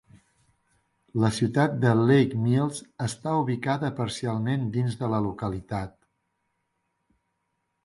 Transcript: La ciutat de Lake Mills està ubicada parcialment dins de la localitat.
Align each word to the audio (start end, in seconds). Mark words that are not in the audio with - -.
La 1.23 1.29
ciutat 1.39 1.75
de 1.83 1.91
Lake 1.99 2.39
Mills 2.45 2.79
està 3.09 3.35
ubicada 3.43 3.93
parcialment 4.01 4.67
dins 4.79 4.99
de 5.05 5.13
la 5.15 5.23
localitat. 5.29 5.97